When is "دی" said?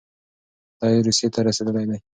0.79-0.95, 1.89-1.97